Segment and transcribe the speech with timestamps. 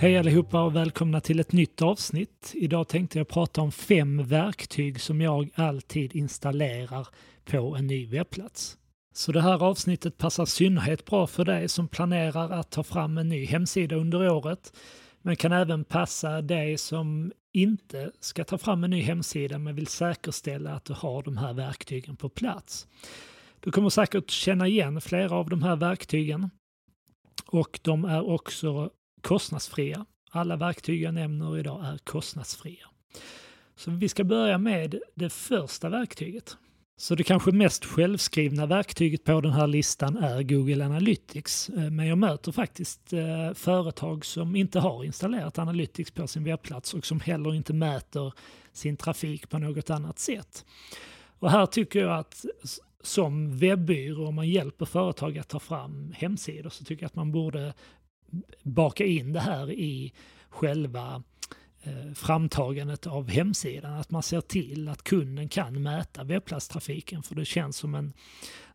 [0.00, 2.52] Hej allihopa och välkomna till ett nytt avsnitt.
[2.54, 7.08] Idag tänkte jag prata om fem verktyg som jag alltid installerar
[7.44, 8.78] på en ny webbplats.
[9.14, 13.28] Så det här avsnittet passar synnerhet bra för dig som planerar att ta fram en
[13.28, 14.72] ny hemsida under året,
[15.22, 19.86] men kan även passa dig som inte ska ta fram en ny hemsida men vill
[19.86, 22.86] säkerställa att du har de här verktygen på plats.
[23.60, 26.50] Du kommer säkert känna igen flera av de här verktygen
[27.46, 30.06] och de är också kostnadsfria.
[30.30, 32.86] Alla verktyg jag nämner idag är kostnadsfria.
[33.76, 36.56] Så vi ska börja med det första verktyget.
[36.96, 41.68] Så det kanske mest självskrivna verktyget på den här listan är Google Analytics.
[41.68, 46.94] Eh, men jag möter faktiskt eh, företag som inte har installerat Analytics på sin webbplats
[46.94, 48.32] och som heller inte mäter
[48.72, 50.64] sin trafik på något annat sätt.
[51.38, 52.44] Och här tycker jag att
[53.02, 57.32] som webbyrå, om man hjälper företag att ta fram hemsidor, så tycker jag att man
[57.32, 57.74] borde
[58.62, 60.12] baka in det här i
[60.48, 61.22] själva
[61.82, 63.92] eh, framtagandet av hemsidan.
[63.92, 68.12] Att man ser till att kunden kan mäta webbplatstrafiken för det känns som en,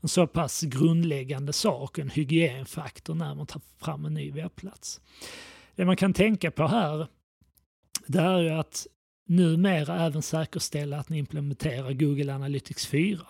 [0.00, 5.00] en så pass grundläggande sak, en hygienfaktor när man tar fram en ny webbplats.
[5.74, 7.06] Det man kan tänka på här
[8.06, 8.86] det är ju att
[9.26, 13.20] numera även säkerställa att ni implementerar Google Analytics 4.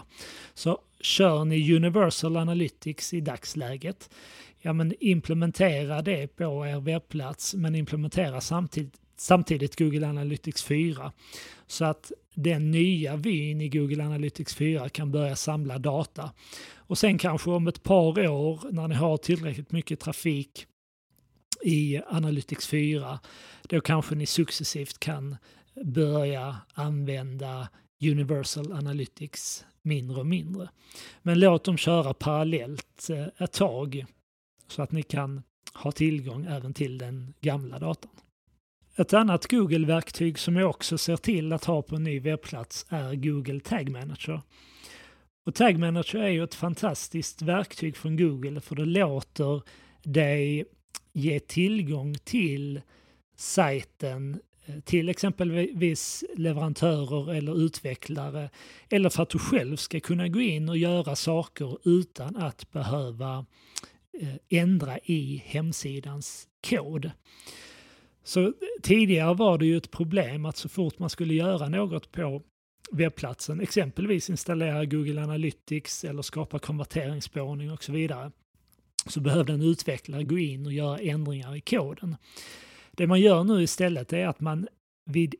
[0.55, 4.11] Så kör ni Universal Analytics i dagsläget,
[4.61, 11.13] ja men implementera det på er webbplats men implementera samtidigt, samtidigt Google Analytics 4
[11.67, 16.31] så att den nya vyn i Google Analytics 4 kan börja samla data.
[16.77, 20.67] Och sen kanske om ett par år när ni har tillräckligt mycket trafik
[21.65, 23.21] i Analytics 4,
[23.63, 25.37] då kanske ni successivt kan
[25.85, 27.69] börja använda
[28.03, 30.69] Universal Analytics mindre och mindre.
[31.23, 34.05] Men låt dem köra parallellt eh, ett tag
[34.69, 35.43] så att ni kan
[35.75, 38.11] ha tillgång även till den gamla datan.
[38.97, 43.15] Ett annat Google-verktyg som jag också ser till att ha på en ny webbplats är
[43.15, 44.41] Google Tag Manager.
[45.47, 49.63] Och Tag Manager är ju ett fantastiskt verktyg från Google för det låter
[50.03, 50.65] dig
[51.15, 52.81] ge tillgång till
[53.37, 58.51] sajten eh, till exempelvis leverantörer eller utvecklare
[58.89, 63.47] eller för att du själv ska kunna gå in och göra saker utan att behöva
[64.21, 67.11] eh, ändra i hemsidans kod.
[68.25, 68.53] Så eh,
[68.83, 72.43] tidigare var det ju ett problem att så fort man skulle göra något på
[72.93, 78.33] webbplatsen, exempelvis installera Google Analytics eller skapa konverteringsspårning och så vidare,
[79.07, 82.17] så behövde en utvecklare gå in och göra ändringar i koden.
[82.93, 84.69] Det man gör nu istället är att man
[85.11, 85.35] vid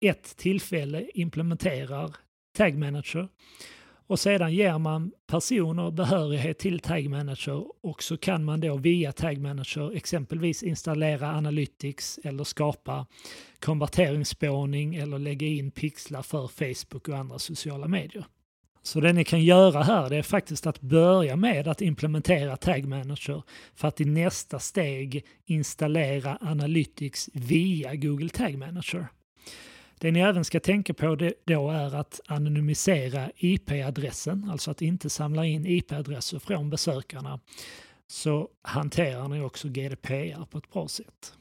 [0.00, 2.16] ett tillfälle implementerar
[2.56, 3.28] Tag Manager
[4.06, 9.12] och sedan ger man personer behörighet till Tag Manager och så kan man då via
[9.12, 13.06] Tag Manager exempelvis installera Analytics eller skapa
[13.60, 18.24] konverteringsspårning eller lägga in pixlar för Facebook och andra sociala medier.
[18.82, 22.84] Så det ni kan göra här det är faktiskt att börja med att implementera Tag
[22.84, 23.42] Manager
[23.74, 29.06] för att i nästa steg installera Analytics via Google Tag Manager.
[29.98, 35.46] Det ni även ska tänka på då är att anonymisera IP-adressen, alltså att inte samla
[35.46, 37.40] in IP-adresser från besökarna.
[38.06, 41.34] Så hanterar ni också GDPR på ett bra sätt.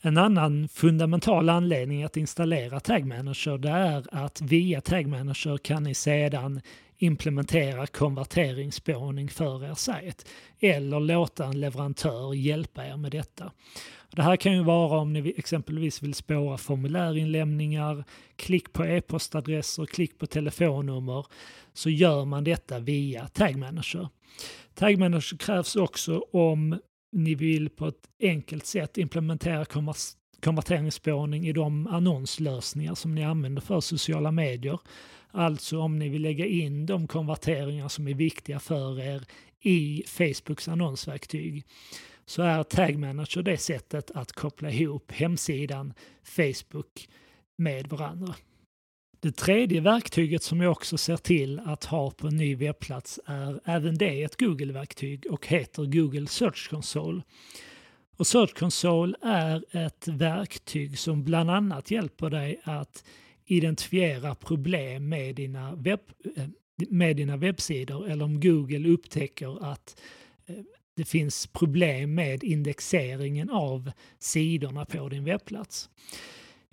[0.00, 5.82] En annan fundamental anledning att installera Tag Manager det är att via Tag Manager kan
[5.82, 6.60] ni sedan
[6.98, 10.28] implementera konverteringsspårning för er sajt
[10.60, 13.52] eller låta en leverantör hjälpa er med detta.
[14.10, 18.04] Det här kan ju vara om ni exempelvis vill spåra formulärinlämningar,
[18.36, 21.26] klick på e-postadresser, klick på telefonnummer
[21.72, 24.08] så gör man detta via Tag Manager.
[24.74, 26.78] Tag Manager krävs också om
[27.12, 29.64] ni vill på ett enkelt sätt implementera
[30.40, 34.80] konverteringsspårning i de annonslösningar som ni använder för sociala medier.
[35.30, 39.22] Alltså om ni vill lägga in de konverteringar som är viktiga för er
[39.60, 41.64] i Facebooks annonsverktyg
[42.26, 47.08] så är Tag Manager det sättet att koppla ihop hemsidan Facebook
[47.56, 48.34] med varandra.
[49.20, 53.60] Det tredje verktyget som jag också ser till att ha på en ny webbplats är
[53.64, 57.22] även det ett Google-verktyg och heter Google Search Console.
[58.16, 63.04] Och Search Console är ett verktyg som bland annat hjälper dig att
[63.44, 66.00] identifiera problem med dina, webb,
[66.36, 66.48] eh,
[66.88, 70.00] med dina webbsidor eller om Google upptäcker att
[70.46, 70.56] eh,
[70.96, 75.90] det finns problem med indexeringen av sidorna på din webbplats.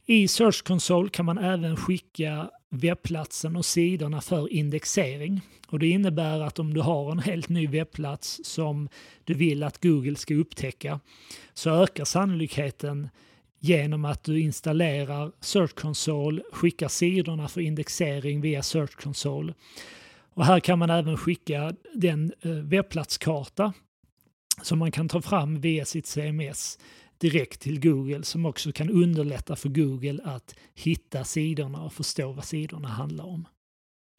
[0.08, 5.42] I Search Console kan man även skicka webbplatsen och sidorna för indexering.
[5.68, 8.90] Och det innebär att om du har en helt ny webbplats som
[9.24, 11.00] du vill att Google ska upptäcka
[11.54, 13.10] så ökar sannolikheten
[13.60, 19.54] genom att du installerar Search Console, skickar sidorna för indexering via Search Console.
[20.34, 23.74] Och här kan man även skicka den eh, webbplatskarta
[24.62, 26.78] som man kan ta fram via sitt CMS
[27.18, 32.46] direkt till Google som också kan underlätta för Google att hitta sidorna och förstå vad
[32.46, 33.48] sidorna handlar om.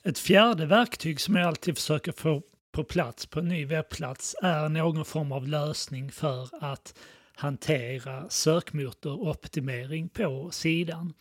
[0.04, 4.68] Ett fjärde verktyg som jag alltid försöker få på plats på en ny webbplats är
[4.68, 6.94] någon form av lösning för att
[7.34, 11.12] hantera sökmotoroptimering på sidan.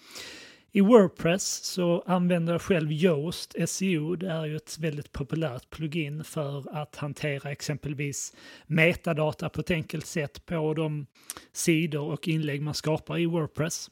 [0.76, 4.16] I Wordpress så använder jag själv Yoast SEO.
[4.16, 8.34] Det är ju ett väldigt populärt plugin för att hantera exempelvis
[8.68, 11.06] metadata på ett enkelt sätt på de
[11.54, 13.92] sidor och inlägg man skapar i Wordpress.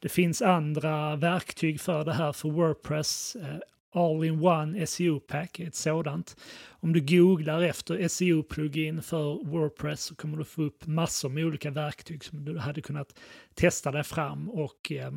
[0.00, 3.36] Det finns andra verktyg för det här för Wordpress.
[3.36, 3.58] Eh,
[3.92, 6.36] All-in-One SEO Pack är ett sådant.
[6.68, 11.70] Om du googlar efter SEO-plugin för Wordpress så kommer du få upp massor med olika
[11.70, 13.18] verktyg som du hade kunnat
[13.54, 15.12] testa dig fram och eh,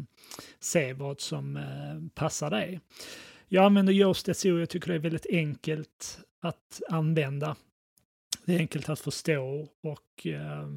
[0.60, 2.80] se vad som eh, passar dig.
[3.48, 7.56] Jag använder Yoast SEO, jag tycker det är väldigt enkelt att använda.
[8.46, 10.68] Det är enkelt att förstå och eh,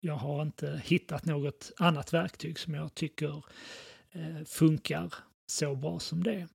[0.00, 3.44] jag har inte hittat något annat verktyg som jag tycker
[4.12, 5.14] eh, funkar
[5.46, 6.48] så bra som det.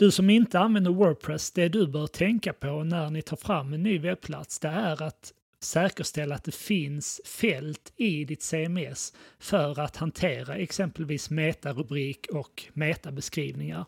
[0.00, 3.82] Du som inte använder Wordpress, det du bör tänka på när ni tar fram en
[3.82, 9.96] ny webbplats, det är att säkerställa att det finns fält i ditt CMS för att
[9.96, 13.84] hantera exempelvis metarubrik och metabeskrivningar.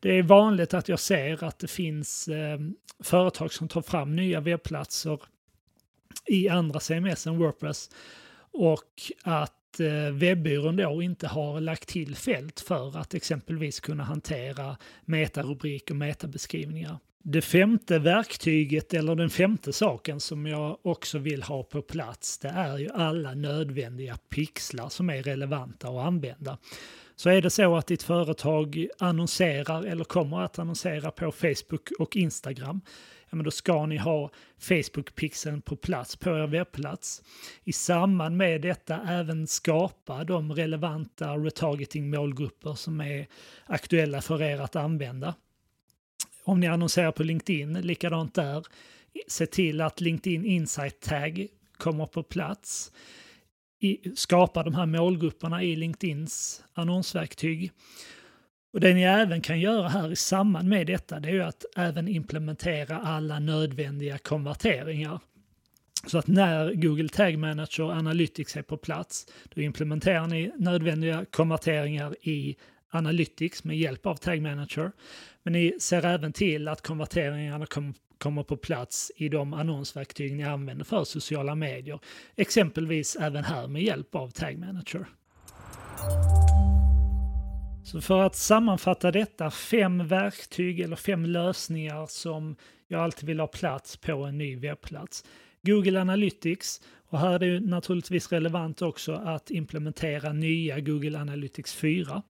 [0.00, 2.58] Det är vanligt att jag ser att det finns eh,
[3.00, 5.20] företag som tar fram nya webbplatser
[6.26, 7.90] i andra CMS än Wordpress
[8.52, 14.76] och att Eh, webbyrån då inte har lagt till fält för att exempelvis kunna hantera
[15.04, 16.98] metarubrik och metabeskrivningar.
[17.22, 22.48] Det femte verktyget, eller den femte saken som jag också vill ha på plats, det
[22.48, 26.58] är ju alla nödvändiga pixlar som är relevanta att använda.
[27.18, 32.16] Så är det så att ditt företag annonserar eller kommer att annonsera på Facebook och
[32.16, 32.80] Instagram,
[33.30, 34.30] ja, men då ska ni ha
[34.60, 37.22] Facebook-pixeln på plats på er webbplats.
[37.64, 43.26] I samband med detta även skapa de relevanta retargeting-målgrupper som är
[43.66, 45.34] aktuella för er att använda.
[46.44, 48.66] Om ni annonserar på LinkedIn, likadant där.
[49.28, 51.46] Se till att LinkedIn Insight Tag
[51.76, 52.92] kommer på plats
[54.14, 57.72] skapa de här målgrupperna i LinkedIns annonsverktyg.
[58.72, 61.64] Och det ni även kan göra här i samband med detta det är ju att
[61.76, 65.20] även implementera alla nödvändiga konverteringar.
[66.06, 72.16] Så att när Google Tag Manager Analytics är på plats, då implementerar ni nödvändiga konverteringar
[72.22, 72.56] i
[72.90, 74.92] Analytics med hjälp av Tag Manager.
[75.42, 80.44] Men ni ser även till att konverteringarna kommer kommer på plats i de annonsverktyg ni
[80.44, 82.00] använder för sociala medier.
[82.36, 85.06] Exempelvis även här med hjälp av Tag Manager.
[87.84, 92.56] Så för att sammanfatta detta, fem verktyg eller fem lösningar som
[92.88, 95.24] jag alltid vill ha plats på en ny webbplats.
[95.62, 102.22] Google Analytics, och här är det naturligtvis relevant också att implementera nya Google Analytics 4.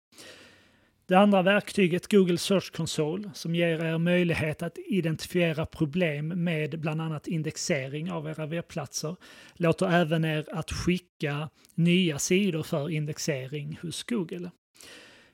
[1.09, 7.01] Det andra verktyget, Google Search Console, som ger er möjlighet att identifiera problem med bland
[7.01, 9.17] annat indexering av era webbplatser,
[9.55, 14.51] låter även er att skicka nya sidor för indexering hos Google.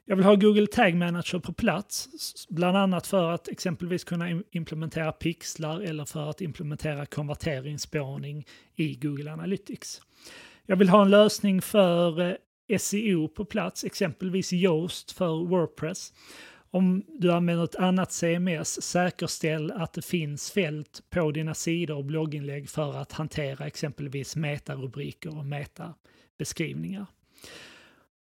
[0.05, 2.09] Jag vill ha Google Tag Manager på plats,
[2.49, 8.47] bland annat för att exempelvis kunna implementera pixlar eller för att implementera konverteringsspårning
[8.77, 10.01] i Google Analytics.
[10.67, 12.35] Jag vill ha en lösning för eh,
[12.79, 16.13] SEO på plats, exempelvis Yoast för Wordpress.
[16.71, 22.05] Om du använder ett annat CMS, säkerställ att det finns fält på dina sidor och
[22.05, 27.07] blogginlägg för att hantera exempelvis metarubriker och metabeskrivningar.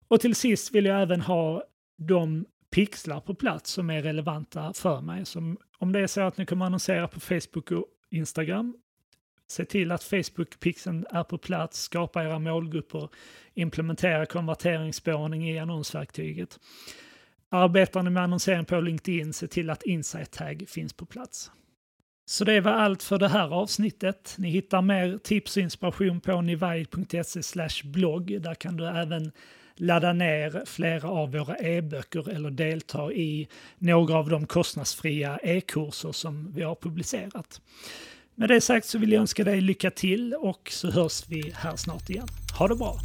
[0.07, 1.63] Och till sist vill jag även ha
[1.97, 5.25] de pixlar på plats som är relevanta för mig.
[5.25, 8.77] Som om det är så att ni kommer annonsera på Facebook och Instagram,
[9.51, 13.09] se till att Facebook-pixeln är på plats, skapa era målgrupper,
[13.53, 16.59] implementera konverteringsspårning i annonsverktyget.
[17.49, 21.51] Arbetar ni med annonsering på LinkedIn, se till att Insight Tag finns på plats.
[22.25, 24.35] Så det var allt för det här avsnittet.
[24.37, 28.41] Ni hittar mer tips och inspiration på nivide.se blogg.
[28.41, 29.31] Där kan du även
[29.75, 36.51] ladda ner flera av våra e-böcker eller delta i några av de kostnadsfria e-kurser som
[36.53, 37.61] vi har publicerat.
[38.41, 41.75] Med det sagt så vill jag önska dig lycka till och så hörs vi här
[41.75, 42.27] snart igen.
[42.57, 42.99] Ha det bra!